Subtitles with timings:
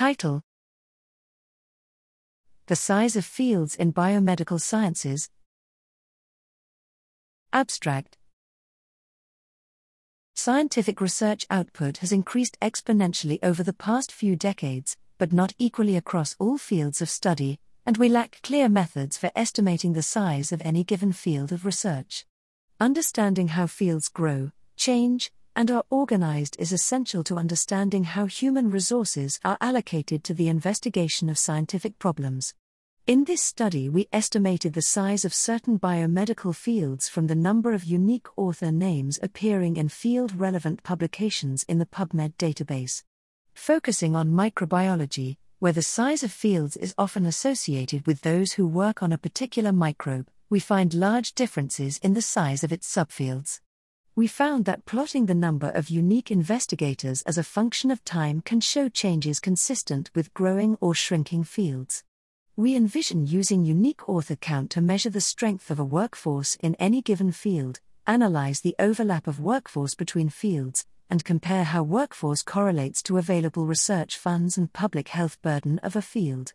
[0.00, 0.40] Title
[2.68, 5.28] The Size of Fields in Biomedical Sciences.
[7.52, 8.16] Abstract
[10.34, 16.34] Scientific research output has increased exponentially over the past few decades, but not equally across
[16.38, 20.82] all fields of study, and we lack clear methods for estimating the size of any
[20.82, 22.24] given field of research.
[22.80, 29.38] Understanding how fields grow, change, and are organized is essential to understanding how human resources
[29.44, 32.54] are allocated to the investigation of scientific problems.
[33.06, 37.84] In this study, we estimated the size of certain biomedical fields from the number of
[37.84, 43.02] unique author names appearing in field relevant publications in the PubMed database.
[43.54, 49.02] Focusing on microbiology, where the size of fields is often associated with those who work
[49.02, 53.60] on a particular microbe, we find large differences in the size of its subfields.
[54.16, 58.60] We found that plotting the number of unique investigators as a function of time can
[58.60, 62.02] show changes consistent with growing or shrinking fields.
[62.56, 67.02] We envision using unique author count to measure the strength of a workforce in any
[67.02, 73.16] given field, analyze the overlap of workforce between fields, and compare how workforce correlates to
[73.16, 76.52] available research funds and public health burden of a field.